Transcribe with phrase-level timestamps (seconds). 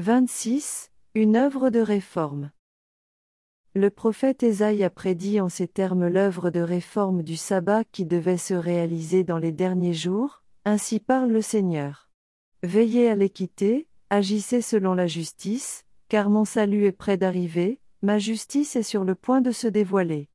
[0.00, 0.90] 26.
[1.14, 2.50] Une œuvre de réforme.
[3.76, 8.36] Le prophète Ésaïe a prédit en ces termes l'œuvre de réforme du sabbat qui devait
[8.36, 12.10] se réaliser dans les derniers jours, ainsi parle le Seigneur.
[12.64, 18.74] Veillez à l'équité, agissez selon la justice, car mon salut est près d'arriver, ma justice
[18.74, 20.28] est sur le point de se dévoiler.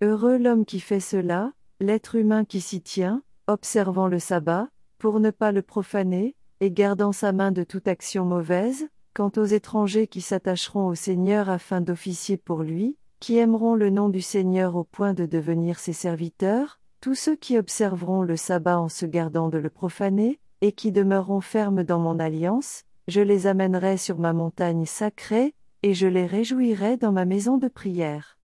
[0.00, 5.30] Heureux l'homme qui fait cela, l'être humain qui s'y tient, observant le sabbat, pour ne
[5.30, 10.22] pas le profaner, et gardant sa main de toute action mauvaise, Quant aux étrangers qui
[10.22, 15.12] s'attacheront au Seigneur afin d'officier pour lui, qui aimeront le nom du Seigneur au point
[15.12, 19.68] de devenir ses serviteurs, tous ceux qui observeront le sabbat en se gardant de le
[19.68, 25.54] profaner, et qui demeureront fermes dans mon alliance, je les amènerai sur ma montagne sacrée,
[25.82, 28.38] et je les réjouirai dans ma maison de prière.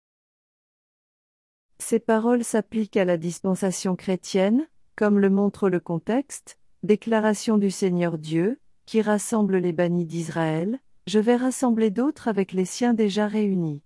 [1.79, 8.19] Ces paroles s'appliquent à la dispensation chrétienne, comme le montre le contexte, déclaration du Seigneur
[8.19, 13.83] Dieu, qui rassemble les bannis d'Israël, je vais rassembler d'autres avec les siens déjà réunis.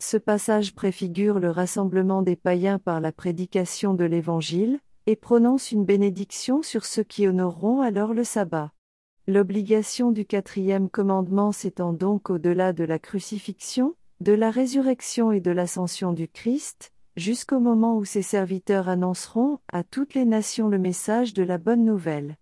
[0.00, 5.84] Ce passage préfigure le rassemblement des païens par la prédication de l'Évangile, et prononce une
[5.84, 8.72] bénédiction sur ceux qui honoreront alors le sabbat.
[9.28, 15.52] L'obligation du quatrième commandement s'étend donc au-delà de la crucifixion, de la résurrection et de
[15.52, 21.34] l'ascension du Christ, jusqu'au moment où ses serviteurs annonceront à toutes les nations le message
[21.34, 22.36] de la bonne nouvelle.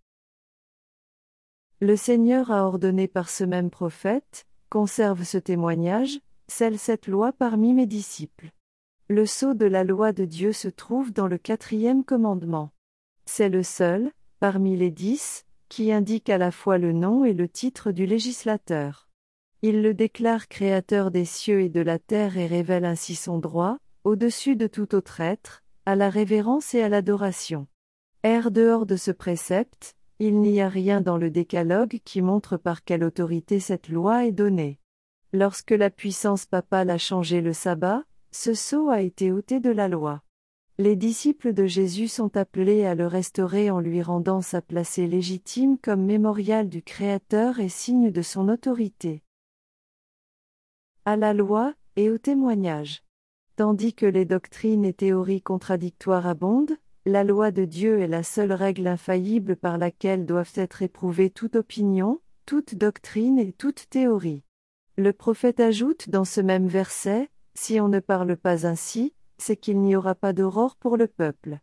[1.81, 7.73] Le Seigneur a ordonné par ce même prophète, conserve ce témoignage, celle cette loi parmi
[7.73, 8.51] mes disciples.
[9.09, 12.73] Le sceau de la loi de Dieu se trouve dans le quatrième commandement.
[13.27, 17.49] C'est le seul, parmi les dix, qui indique à la fois le nom et le
[17.49, 19.09] titre du législateur.
[19.63, 23.79] Il le déclare créateur des cieux et de la terre et révèle ainsi son droit,
[24.03, 27.69] au-dessus de tout autre être, à la révérence et à l'adoration.
[28.25, 32.83] Air dehors de ce précepte, il n'y a rien dans le décalogue qui montre par
[32.83, 34.79] quelle autorité cette loi est donnée.
[35.33, 38.03] Lorsque la puissance papale a changé le sabbat,
[38.33, 40.23] ce sceau a été ôté de la loi.
[40.79, 45.77] Les disciples de Jésus sont appelés à le restaurer en lui rendant sa place légitime
[45.79, 49.23] comme mémorial du Créateur et signe de son autorité.
[51.05, 53.03] À la loi, et au témoignage.
[53.57, 56.77] Tandis que les doctrines et théories contradictoires abondent,
[57.09, 61.57] la loi de Dieu est la seule règle infaillible par laquelle doivent être éprouvées toute
[61.57, 64.45] opinion, toute doctrine et toute théorie.
[64.97, 69.81] Le prophète ajoute dans ce même verset, Si on ne parle pas ainsi, c'est qu'il
[69.81, 71.59] n'y aura pas d'aurore pour le peuple.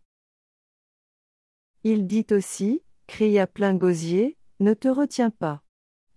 [1.84, 5.62] Il dit aussi, Crie à plein gosier, ne te retiens pas.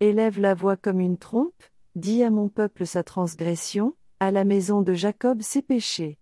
[0.01, 1.63] Élève la voix comme une trompe,
[1.97, 6.19] dis à mon peuple sa transgression, à la maison de Jacob ses péchés.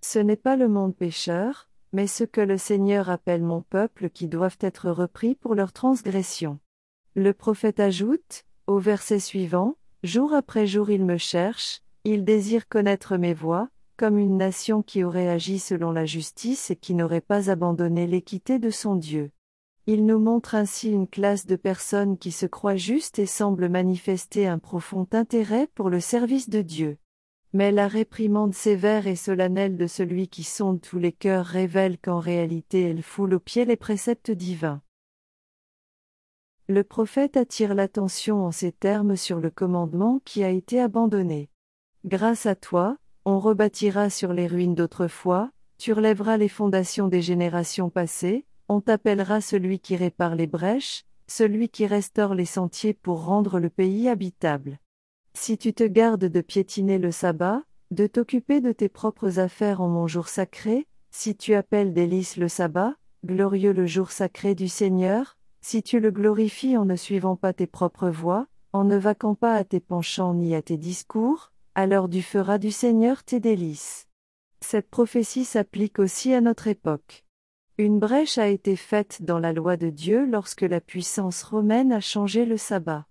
[0.00, 4.28] Ce n'est pas le monde pécheur, mais ce que le Seigneur appelle mon peuple qui
[4.28, 6.58] doivent être repris pour leur transgression.
[7.14, 13.16] Le prophète ajoute, au verset suivant, Jour après jour il me cherche, il désire connaître
[13.16, 17.50] mes voies, comme une nation qui aurait agi selon la justice et qui n'aurait pas
[17.50, 19.32] abandonné l'équité de son Dieu.
[19.86, 24.46] Il nous montre ainsi une classe de personnes qui se croient justes et semblent manifester
[24.46, 26.96] un profond intérêt pour le service de Dieu.
[27.54, 32.18] Mais la réprimande sévère et solennelle de celui qui sonde tous les cœurs révèle qu'en
[32.18, 34.82] réalité elle foule aux pieds les préceptes divins.
[36.66, 41.48] Le prophète attire l'attention en ces termes sur le commandement qui a été abandonné.
[42.04, 47.88] Grâce à toi, on rebâtira sur les ruines d'autrefois, tu relèveras les fondations des générations
[47.88, 53.58] passées, on t'appellera celui qui répare les brèches, celui qui restaure les sentiers pour rendre
[53.58, 54.78] le pays habitable.
[55.40, 57.62] Si tu te gardes de piétiner le sabbat,
[57.92, 62.48] de t'occuper de tes propres affaires en mon jour sacré, si tu appelles délice le
[62.48, 67.52] sabbat, glorieux le jour sacré du Seigneur, si tu le glorifies en ne suivant pas
[67.52, 72.10] tes propres voies, en ne vaquant pas à tes penchants ni à tes discours, alors
[72.10, 74.08] tu feras du Seigneur tes délices.
[74.60, 77.24] Cette prophétie s'applique aussi à notre époque.
[77.78, 82.00] Une brèche a été faite dans la loi de Dieu lorsque la puissance romaine a
[82.00, 83.06] changé le sabbat.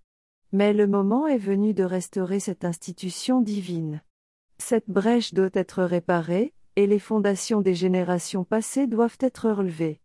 [0.52, 4.02] Mais le moment est venu de restaurer cette institution divine.
[4.58, 10.00] Cette brèche doit être réparée, et les fondations des générations passées doivent être relevées.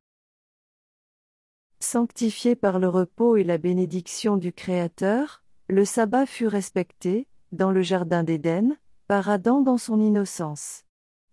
[1.80, 7.82] Sanctifié par le repos et la bénédiction du Créateur, le sabbat fut respecté, dans le
[7.82, 10.84] Jardin d'Éden, par Adam dans son innocence.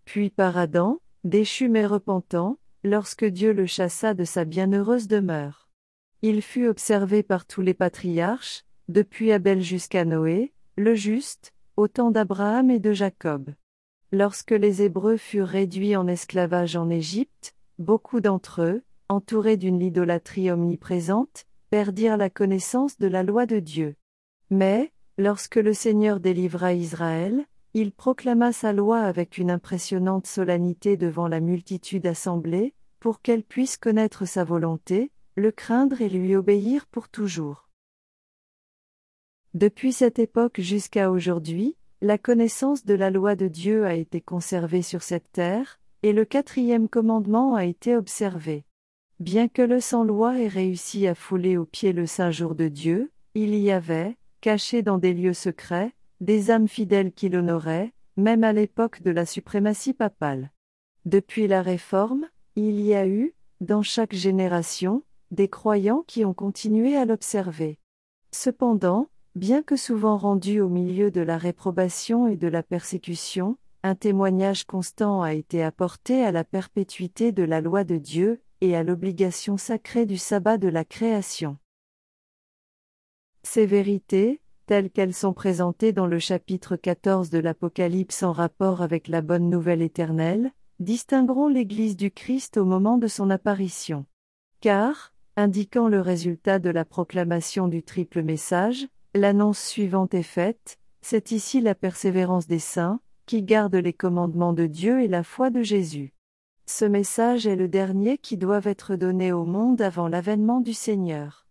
[0.05, 5.69] Puis par Adam, déchu mais repentant, lorsque Dieu le chassa de sa bienheureuse demeure.
[6.21, 12.11] Il fut observé par tous les patriarches, depuis Abel jusqu'à Noé, le juste, au temps
[12.11, 13.51] d'Abraham et de Jacob.
[14.11, 20.51] Lorsque les Hébreux furent réduits en esclavage en Égypte, beaucoup d'entre eux, entourés d'une idolâtrie
[20.51, 23.95] omniprésente, perdirent la connaissance de la loi de Dieu.
[24.49, 31.29] Mais, lorsque le Seigneur délivra Israël, il proclama sa loi avec une impressionnante solennité devant
[31.29, 37.07] la multitude assemblée, pour qu'elle puisse connaître sa volonté, le craindre et lui obéir pour
[37.07, 37.70] toujours.
[39.53, 44.81] Depuis cette époque jusqu'à aujourd'hui, la connaissance de la loi de Dieu a été conservée
[44.81, 48.63] sur cette terre, et le quatrième commandement a été observé.
[49.19, 53.11] Bien que le sans-loi ait réussi à fouler aux pieds le saint jour de Dieu,
[53.35, 58.53] il y avait, cachés dans des lieux secrets, des âmes fidèles qui l'honoraient, même à
[58.53, 60.51] l'époque de la suprématie papale.
[61.03, 62.25] Depuis la Réforme,
[62.55, 67.79] il y a eu, dans chaque génération, des croyants qui ont continué à l'observer.
[68.31, 73.95] Cependant, bien que souvent rendu au milieu de la réprobation et de la persécution, un
[73.95, 78.83] témoignage constant a été apporté à la perpétuité de la loi de Dieu et à
[78.83, 81.57] l'obligation sacrée du sabbat de la création.
[83.43, 89.07] Ces vérités, telles qu'elles sont présentées dans le chapitre 14 de l'Apocalypse en rapport avec
[89.07, 94.05] la bonne nouvelle éternelle, distingueront l'Église du Christ au moment de son apparition.
[94.59, 101.31] Car, indiquant le résultat de la proclamation du triple message, l'annonce suivante est faite, c'est
[101.31, 105.61] ici la persévérance des saints, qui gardent les commandements de Dieu et la foi de
[105.61, 106.13] Jésus.
[106.65, 111.47] Ce message est le dernier qui doit être donné au monde avant l'avènement du Seigneur.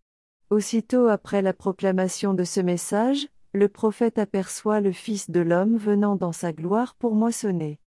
[0.50, 6.16] Aussitôt après la proclamation de ce message, le prophète aperçoit le Fils de l'homme venant
[6.16, 7.78] dans sa gloire pour moissonner.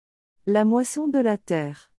[0.46, 1.93] La moisson de la terre.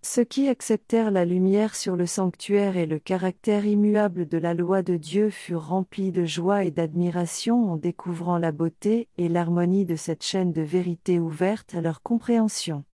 [0.00, 4.82] Ceux qui acceptèrent la lumière sur le sanctuaire et le caractère immuable de la loi
[4.82, 9.96] de Dieu furent remplis de joie et d'admiration en découvrant la beauté et l'harmonie de
[9.96, 12.84] cette chaîne de vérité ouverte à leur compréhension.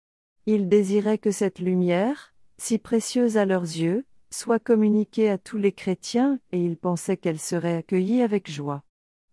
[0.46, 5.72] Ils désiraient que cette lumière, si précieuse à leurs yeux, soit communiquée à tous les
[5.72, 8.82] chrétiens, et ils pensaient qu'elle serait accueillie avec joie.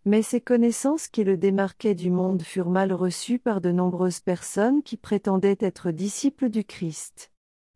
[0.04, 4.84] Mais ces connaissances qui le démarquaient du monde furent mal reçues par de nombreuses personnes
[4.84, 7.31] qui prétendaient être disciples du Christ.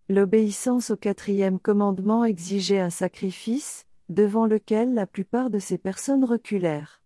[0.08, 7.02] L'obéissance au quatrième commandement exigeait un sacrifice, devant lequel la plupart de ces personnes reculèrent.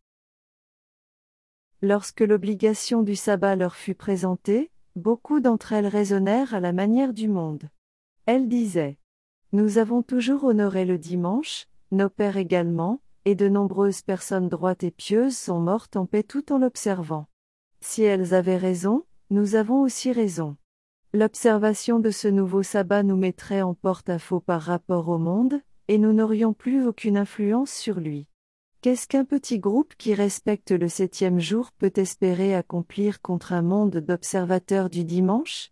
[1.82, 7.30] Lorsque l'obligation du sabbat leur fut présentée, beaucoup d'entre elles raisonnèrent à la manière du
[7.30, 7.70] monde.
[8.26, 8.98] Elles disaient
[9.54, 14.92] Nous avons toujours honoré le dimanche, nos pères également, et de nombreuses personnes droites et
[14.92, 17.28] pieuses sont mortes en paix tout en l'observant.
[17.80, 20.58] Si elles avaient raison, nous avons aussi raison.
[21.12, 26.14] L'observation de ce nouveau sabbat nous mettrait en porte-à-faux par rapport au monde, et nous
[26.14, 28.28] n'aurions plus aucune influence sur lui.
[28.82, 33.98] Qu'est-ce qu'un petit groupe qui respecte le septième jour peut espérer accomplir contre un monde
[33.98, 35.72] d'observateurs du dimanche?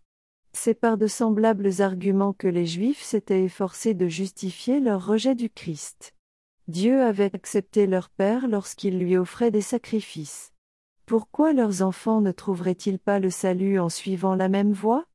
[0.52, 5.50] C'est par de semblables arguments que les Juifs s'étaient efforcés de justifier leur rejet du
[5.50, 6.16] Christ.
[6.66, 10.52] Dieu avait accepté leur Père lorsqu'il lui offrait des sacrifices.
[11.06, 15.06] Pourquoi leurs enfants ne trouveraient-ils pas le salut en suivant la même voie?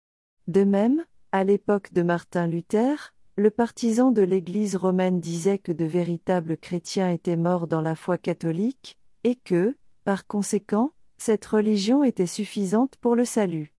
[0.47, 5.85] De même, à l'époque de Martin Luther, le partisan de l'Église romaine disait que de
[5.85, 12.27] véritables chrétiens étaient morts dans la foi catholique, et que, par conséquent, cette religion était
[12.27, 13.73] suffisante pour le salut.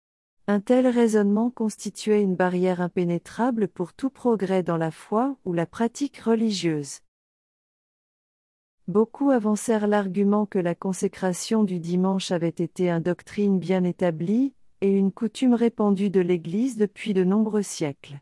[0.46, 5.67] Un tel raisonnement constituait une barrière impénétrable pour tout progrès dans la foi ou la
[5.67, 7.00] pratique religieuse.
[8.88, 14.53] Beaucoup avancèrent l'argument que la consécration du dimanche avait été une doctrine bien établie,
[14.84, 18.20] et une coutume répandue de l'Église depuis de nombreux siècles.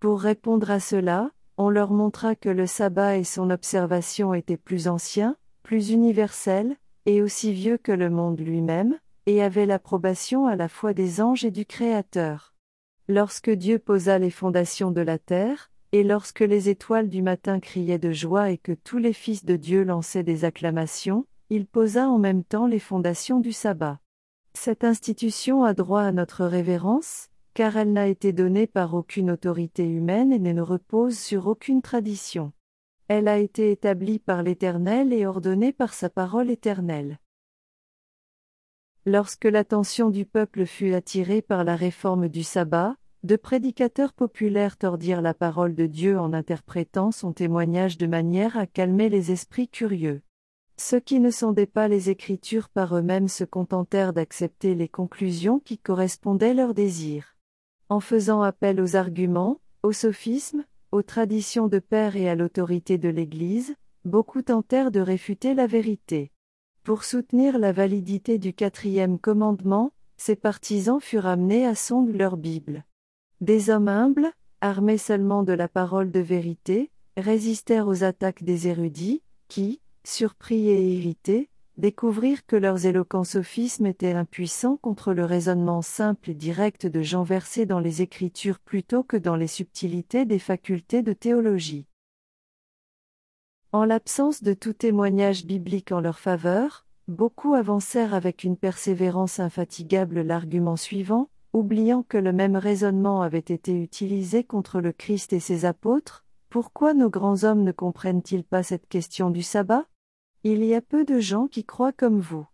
[0.00, 4.88] Pour répondre à cela, on leur montra que le sabbat et son observation étaient plus
[4.88, 8.96] anciens, plus universels, et aussi vieux que le monde lui-même,
[9.26, 12.54] et avaient l'approbation à la fois des anges et du Créateur.
[13.06, 17.98] Lorsque Dieu posa les fondations de la terre, et lorsque les étoiles du matin criaient
[17.98, 22.18] de joie et que tous les fils de Dieu lançaient des acclamations, il posa en
[22.18, 24.00] même temps les fondations du sabbat.
[24.60, 29.88] Cette institution a droit à notre révérence, car elle n'a été donnée par aucune autorité
[29.88, 32.52] humaine et ne repose sur aucune tradition.
[33.06, 37.20] Elle a été établie par l'Éternel et ordonnée par sa parole éternelle.
[39.06, 45.22] Lorsque l'attention du peuple fut attirée par la réforme du sabbat, de prédicateurs populaires tordirent
[45.22, 50.20] la parole de Dieu en interprétant son témoignage de manière à calmer les esprits curieux.
[50.80, 55.76] Ceux qui ne sondaient pas les Écritures par eux-mêmes se contentèrent d'accepter les conclusions qui
[55.76, 57.36] correspondaient leurs désirs.
[57.88, 63.08] En faisant appel aux arguments, aux sophismes, aux traditions de père et à l'autorité de
[63.08, 66.30] l'Église, beaucoup tentèrent de réfuter la vérité.
[66.84, 72.84] Pour soutenir la validité du quatrième commandement, ces partisans furent amenés à sonder leur Bible.
[73.40, 74.30] Des hommes humbles,
[74.60, 80.94] armés seulement de la parole de vérité, résistèrent aux attaques des érudits, qui, surpris et
[80.94, 87.02] irrités, découvrirent que leurs éloquents sophismes étaient impuissants contre le raisonnement simple et direct de
[87.02, 91.86] Jean versé dans les Écritures plutôt que dans les subtilités des facultés de théologie.
[93.70, 100.22] En l'absence de tout témoignage biblique en leur faveur, beaucoup avancèrent avec une persévérance infatigable
[100.22, 105.64] l'argument suivant, oubliant que le même raisonnement avait été utilisé contre le Christ et ses
[105.64, 109.84] apôtres, pourquoi nos grands hommes ne comprennent-ils pas cette question du sabbat?
[110.44, 112.46] Il y a peu de gens qui croient comme vous.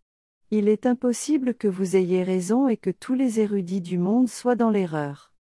[0.51, 4.57] Il est impossible que vous ayez raison et que tous les érudits du monde soient
[4.57, 5.35] dans l'erreur.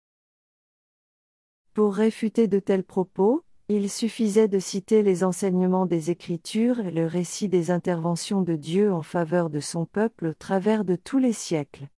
[1.73, 7.05] Pour réfuter de tels propos, il suffisait de citer les enseignements des Écritures et le
[7.05, 11.33] récit des interventions de Dieu en faveur de son peuple au travers de tous les
[11.33, 11.89] siècles.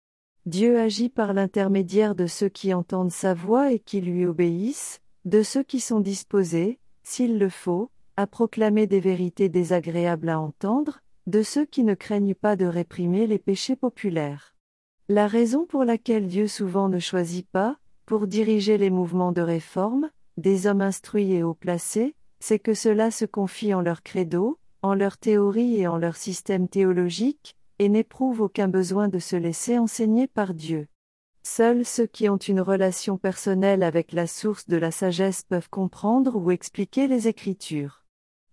[0.45, 5.41] Dieu agit par l'intermédiaire de ceux qui entendent sa voix et qui lui obéissent, de
[5.41, 11.41] ceux qui sont disposés, s'il le faut, à proclamer des vérités désagréables à entendre, de
[11.41, 14.55] ceux qui ne craignent pas de réprimer les péchés populaires.
[15.09, 20.09] La raison pour laquelle Dieu souvent ne choisit pas, pour diriger les mouvements de réforme,
[20.37, 24.93] des hommes instruits et haut placés, c'est que cela se confie en leur credo, en
[24.93, 30.27] leur théorie et en leur système théologique, et n'éprouvent aucun besoin de se laisser enseigner
[30.27, 30.87] par Dieu.
[31.43, 36.35] Seuls ceux qui ont une relation personnelle avec la source de la sagesse peuvent comprendre
[36.37, 38.02] ou expliquer les Écritures.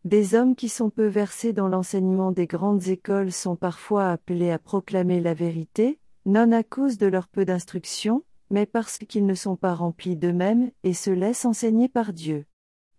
[0.05, 4.59] Des hommes qui sont peu versés dans l'enseignement des grandes écoles sont parfois appelés à
[4.59, 9.57] proclamer la vérité, non à cause de leur peu d'instruction, mais parce qu'ils ne sont
[9.57, 12.47] pas remplis d'eux-mêmes et se laissent enseigner par Dieu.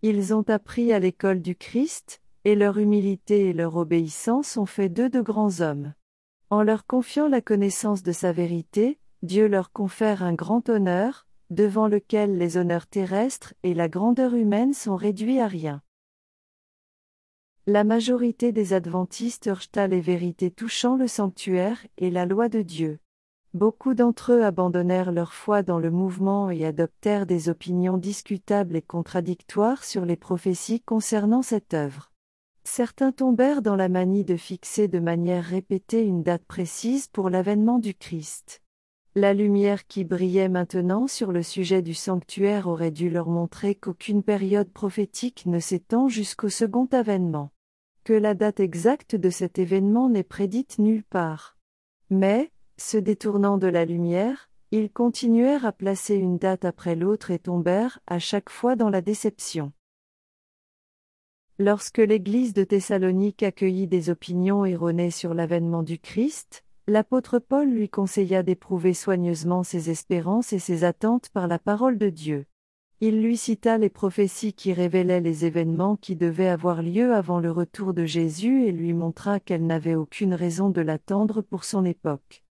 [0.04, 4.90] Ils ont appris à l'école du Christ, et leur humilité et leur obéissance ont fait
[4.90, 5.94] d'eux de grands hommes.
[6.52, 11.88] En leur confiant la connaissance de sa vérité, Dieu leur confère un grand honneur, devant
[11.88, 15.82] lequel les honneurs terrestres et la grandeur humaine sont réduits à rien.
[17.74, 23.00] La majorité des adventistes rejeta les vérités touchant le sanctuaire et la loi de Dieu?
[23.54, 28.82] Beaucoup d'entre eux abandonnèrent leur foi dans le mouvement et adoptèrent des opinions discutables et
[28.82, 32.12] contradictoires sur les prophéties concernant cette œuvre.
[32.66, 37.80] Certains tombèrent dans la manie de fixer de manière répétée une date précise pour l'avènement
[37.80, 38.62] du Christ.
[39.16, 44.24] La lumière qui brillait maintenant sur le sujet du sanctuaire aurait dû leur montrer qu'aucune
[44.24, 47.50] période prophétique ne s'étend jusqu'au second avènement.
[48.14, 51.58] La date exacte de cet événement n'est prédite nulle part.
[52.10, 57.40] Mais, se détournant de la lumière, ils continuèrent à placer une date après l'autre et
[57.40, 59.72] tombèrent à chaque fois dans la déception.
[61.58, 67.88] Lorsque l'Église de Thessalonique accueillit des opinions erronées sur l'avènement du Christ, l'apôtre Paul lui
[67.88, 72.46] conseilla d'éprouver soigneusement ses espérances et ses attentes par la parole de Dieu.
[73.04, 77.50] Il lui cita les prophéties qui révélaient les événements qui devaient avoir lieu avant le
[77.50, 82.44] retour de Jésus et lui montra qu'elle n'avait aucune raison de l'attendre pour son époque.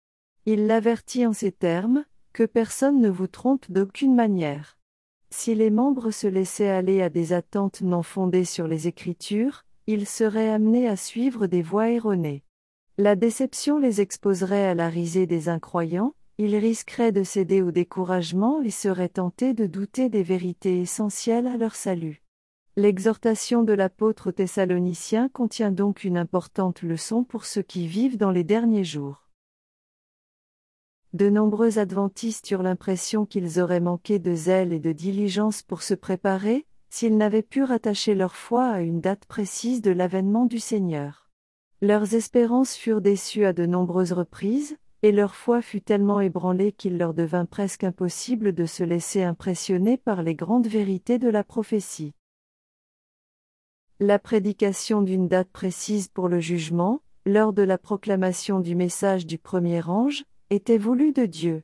[0.47, 4.77] Il l'avertit en ces termes, que personne ne vous trompe d'aucune manière.
[5.31, 10.07] Si les membres se laissaient aller à des attentes non fondées sur les Écritures, ils
[10.07, 12.43] seraient amenés à suivre des voies erronées.
[12.99, 18.63] La déception les exposerait à la risée des incroyants, ils risqueraient de céder au découragement
[18.63, 22.23] et seraient tentés de douter des vérités essentielles à leur salut.
[22.77, 28.31] L'exhortation de l'apôtre aux Thessaloniciens contient donc une importante leçon pour ceux qui vivent dans
[28.31, 29.29] les derniers jours.
[31.13, 35.93] De nombreux adventistes eurent l'impression qu'ils auraient manqué de zèle et de diligence pour se
[35.93, 41.29] préparer, s'ils n'avaient pu rattacher leur foi à une date précise de l'avènement du Seigneur.
[41.83, 46.99] Leurs espérances furent déçues à de nombreuses reprises, et leur foi fut tellement ébranlée qu'il
[46.99, 52.13] leur devint presque impossible de se laisser impressionner par les grandes vérités de la prophétie.
[53.99, 59.39] La prédication d'une date précise pour le jugement, lors de la proclamation du message du
[59.39, 61.63] premier ange, était voulu de Dieu.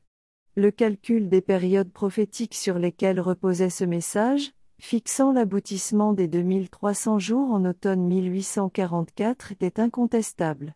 [0.55, 7.51] Le calcul des périodes prophétiques sur lesquelles reposait ce message, fixant l'aboutissement des 2300 jours
[7.51, 10.75] en automne 1844 était incontestable.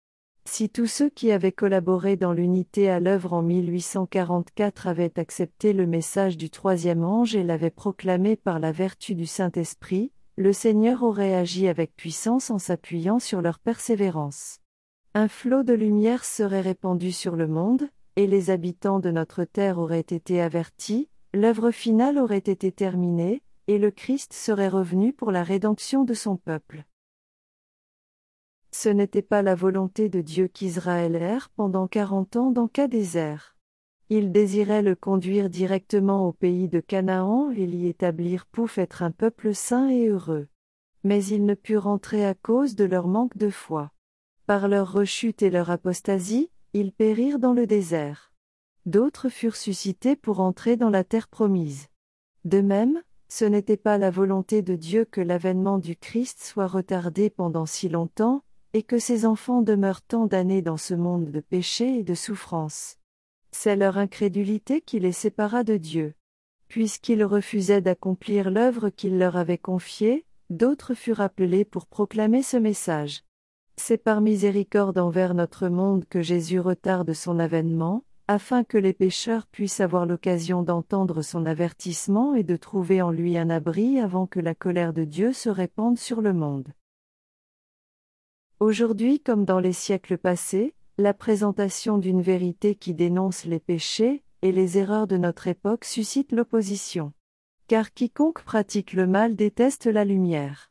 [0.45, 5.87] Si tous ceux qui avaient collaboré dans l'unité à l'œuvre en 1844 avaient accepté le
[5.87, 11.35] message du troisième ange et l'avaient proclamé par la vertu du Saint-Esprit, le Seigneur aurait
[11.35, 14.59] agi avec puissance en s'appuyant sur leur persévérance.
[15.15, 19.79] Un flot de lumière serait répandu sur le monde, et les habitants de notre terre
[19.79, 25.43] auraient été avertis, l'œuvre finale aurait été terminée, et le Christ serait revenu pour la
[25.43, 26.85] rédemption de son peuple.
[28.73, 33.57] Ce n'était pas la volonté de Dieu qu'Israël erre pendant quarante ans dans cas désert.
[34.09, 39.11] Il désirait le conduire directement au pays de Canaan et l'y établir pour être un
[39.11, 40.49] peuple saint et heureux.
[41.05, 43.93] Mais il ne put rentrer à cause de leur manque de foi.
[44.47, 48.33] Par leur rechute et leur apostasie, ils périrent dans le désert.
[48.87, 51.89] D'autres furent suscités pour entrer dans la terre promise.
[52.45, 57.31] De même, ce n'était pas la volonté de Dieu que l'avènement du Christ soit retardé
[57.31, 61.99] pendant si longtemps, et que ses enfants demeurent tant d'années dans ce monde de péché
[61.99, 62.97] et de souffrance.
[63.50, 66.15] C'est leur incrédulité qui les sépara de Dieu.
[66.69, 73.25] Puisqu'ils refusaient d'accomplir l'œuvre qu'il leur avait confiée, d'autres furent appelés pour proclamer ce message.
[73.77, 79.47] C'est par miséricorde envers notre monde que Jésus retarde son avènement, afin que les pécheurs
[79.47, 84.38] puissent avoir l'occasion d'entendre son avertissement et de trouver en lui un abri avant que
[84.38, 86.68] la colère de Dieu se répande sur le monde.
[88.61, 94.53] Aujourd'hui comme dans les siècles passés, la présentation d'une vérité qui dénonce les péchés et
[94.53, 97.14] les erreurs de notre époque suscite l'opposition.
[97.68, 100.70] Car quiconque pratique le mal déteste la lumière.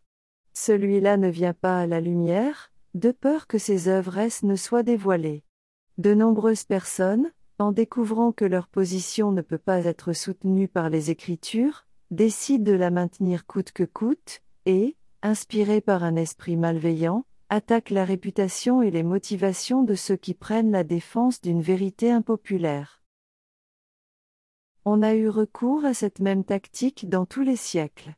[0.53, 5.43] Celui-là ne vient pas à la lumière, de peur que ses œuvres ne soient dévoilées.
[5.97, 11.09] De nombreuses personnes, en découvrant que leur position ne peut pas être soutenue par les
[11.09, 17.89] Écritures, décident de la maintenir coûte que coûte, et, inspirées par un esprit malveillant, attaque
[17.89, 23.01] la réputation et les motivations de ceux qui prennent la défense d'une vérité impopulaire.
[24.85, 28.15] On a eu recours à cette même tactique dans tous les siècles.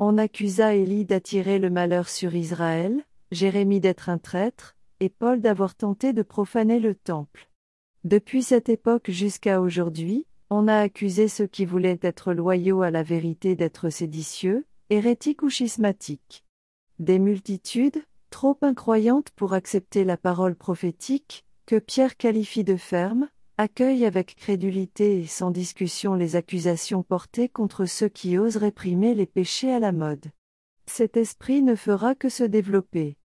[0.00, 5.76] On accusa Élie d'attirer le malheur sur Israël, Jérémie d'être un traître, et Paul d'avoir
[5.76, 7.48] tenté de profaner le temple.
[8.02, 13.02] Depuis cette époque jusqu'à aujourd'hui, on a accusé ceux qui voulaient être loyaux à la
[13.02, 16.44] vérité d'être séditieux, hérétiques ou schismatiques.
[16.98, 18.04] Des multitudes,
[18.34, 25.20] trop incroyante pour accepter la parole prophétique, que Pierre qualifie de ferme, accueille avec crédulité
[25.20, 29.92] et sans discussion les accusations portées contre ceux qui osent réprimer les péchés à la
[29.92, 30.26] mode.
[30.84, 33.18] Cet esprit ne fera que se développer.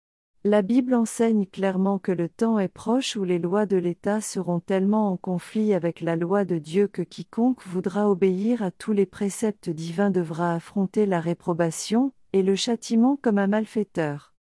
[0.43, 4.59] La Bible enseigne clairement que le temps est proche où les lois de l'État seront
[4.59, 9.07] tellement en conflit avec la loi de Dieu que quiconque voudra obéir à tous les
[9.07, 14.33] préceptes divins devra affronter la réprobation, et le châtiment comme un malfaiteur.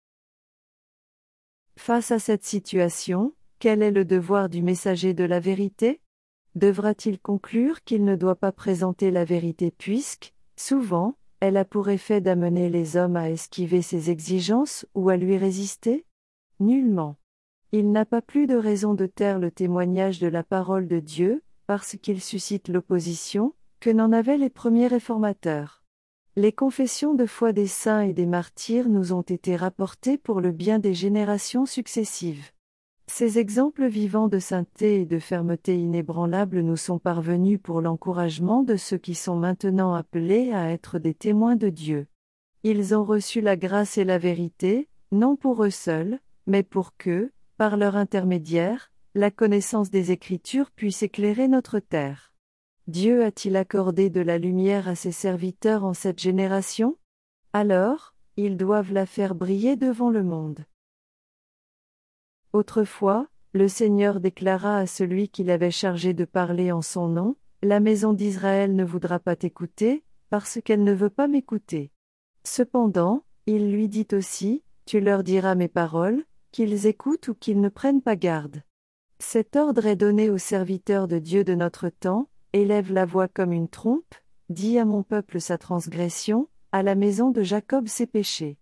[1.77, 6.01] Face à cette situation, quel est le devoir du messager de la vérité?
[6.55, 12.21] Devra-t-il conclure qu'il ne doit pas présenter la vérité puisque, souvent, elle a pour effet
[12.21, 16.05] d'amener les hommes à esquiver ses exigences ou à lui résister?
[16.59, 17.17] Nullement.
[17.71, 21.43] Il n'a pas plus de raison de taire le témoignage de la parole de Dieu,
[21.67, 25.83] parce qu'il suscite l'opposition, que n'en avaient les premiers réformateurs.
[26.37, 30.51] Les confessions de foi des saints et des martyrs nous ont été rapportées pour le
[30.51, 32.51] bien des générations successives.
[33.07, 38.75] Ces exemples vivants de sainteté et de fermeté inébranlable nous sont parvenus pour l'encouragement de
[38.75, 42.05] ceux qui sont maintenant appelés à être des témoins de Dieu.
[42.63, 47.31] Ils ont reçu la grâce et la vérité, non pour eux seuls, mais pour que,
[47.57, 52.34] par leur intermédiaire, la connaissance des Écritures puisse éclairer notre terre.
[52.87, 56.97] Dieu a-t-il accordé de la lumière à ses serviteurs en cette génération?
[57.51, 60.65] Alors, ils doivent la faire briller devant le monde.
[62.53, 67.79] Autrefois, le Seigneur déclara à celui qu'il avait chargé de parler en son nom, La
[67.79, 71.91] maison d'Israël ne voudra pas t'écouter, parce qu'elle ne veut pas m'écouter.
[72.43, 77.69] Cependant, il lui dit aussi, tu leur diras mes paroles, qu'ils écoutent ou qu'ils ne
[77.69, 78.61] prennent pas garde.
[79.17, 83.51] Cet ordre est donné aux serviteurs de Dieu de notre temps, élève la voix comme
[83.51, 84.15] une trompe,
[84.49, 88.57] dit à mon peuple sa transgression, à la maison de Jacob ses péchés.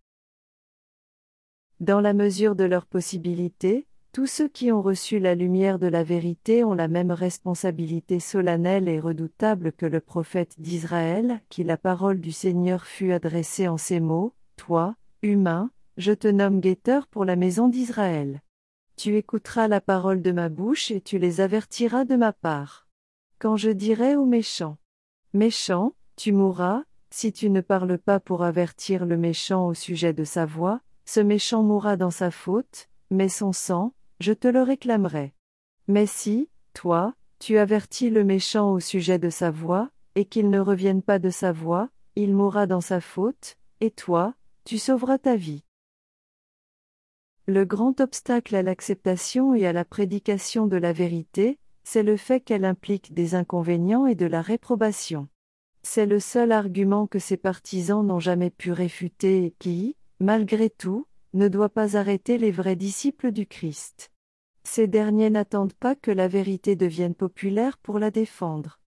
[1.79, 6.03] Dans la mesure de leurs possibilités, tous ceux qui ont reçu la lumière de la
[6.03, 12.19] vérité ont la même responsabilité solennelle et redoutable que le prophète d'Israël, qui la parole
[12.19, 17.35] du Seigneur fut adressée en ces mots, Toi, humain, je te nomme guetteur pour la
[17.35, 18.41] maison d'Israël.
[18.95, 22.87] Tu écouteras la parole de ma bouche et tu les avertiras de ma part.
[23.43, 24.77] Quand je dirai aux méchants,
[25.33, 30.23] Méchant, tu mourras, si tu ne parles pas pour avertir le méchant au sujet de
[30.23, 35.33] sa voix, ce méchant mourra dans sa faute, mais son sang, je te le réclamerai.
[35.89, 40.61] Mais si, toi, tu avertis le méchant au sujet de sa voix, et qu'il ne
[40.61, 45.35] revienne pas de sa voix, il mourra dans sa faute, et toi, tu sauveras ta
[45.35, 45.65] vie.
[47.45, 52.39] Le grand obstacle à l'acceptation et à la prédication de la vérité, c'est le fait
[52.39, 55.27] qu'elle implique des inconvénients et de la réprobation.
[55.83, 61.07] C'est le seul argument que ses partisans n'ont jamais pu réfuter et qui, malgré tout,
[61.33, 64.11] ne doit pas arrêter les vrais disciples du Christ.
[64.63, 68.79] Ces derniers n'attendent pas que la vérité devienne populaire pour la défendre.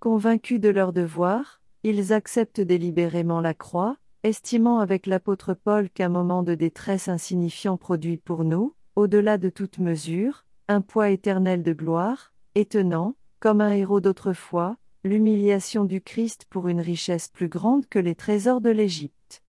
[0.00, 6.42] Convaincus de leur devoir, ils acceptent délibérément la croix, estimant avec l'apôtre Paul qu'un moment
[6.42, 12.32] de détresse insignifiant produit pour nous, au-delà de toute mesure, un poids éternel de gloire,
[12.54, 18.14] étonnant, comme un héros d'autrefois, l'humiliation du Christ pour une richesse plus grande que les
[18.14, 19.42] trésors de l'Égypte.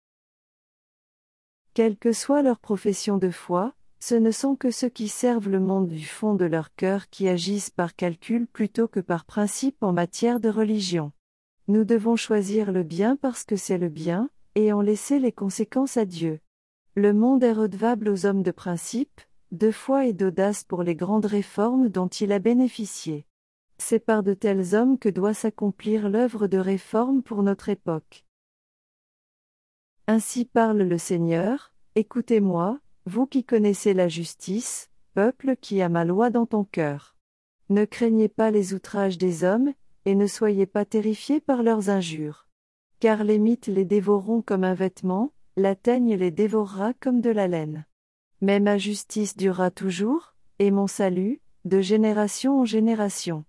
[1.75, 5.61] Quelle que soit leur profession de foi, ce ne sont que ceux qui servent le
[5.61, 9.93] monde du fond de leur cœur qui agissent par calcul plutôt que par principe en
[9.93, 11.13] matière de religion.
[11.67, 15.97] Nous devons choisir le bien parce que c'est le bien, et en laisser les conséquences
[15.97, 16.41] à Dieu.
[16.95, 19.21] Le monde est redevable aux hommes de principe,
[19.53, 23.27] de foi et d'audace pour les grandes réformes dont il a bénéficié.
[23.79, 28.25] C'est par de tels hommes que doit s'accomplir l'œuvre de réforme pour notre époque.
[30.07, 36.31] Ainsi parle le Seigneur, écoutez-moi, vous qui connaissez la justice, peuple qui a ma loi
[36.31, 37.17] dans ton cœur.
[37.71, 39.73] Ne craignez pas les outrages des hommes,
[40.05, 42.47] et ne soyez pas terrifiés par leurs injures.
[43.01, 47.49] Car les mythes les dévoreront comme un vêtement, la teigne les dévorera comme de la
[47.49, 47.85] laine.
[48.41, 53.45] Mais ma justice durera toujours, et mon salut, de génération en génération.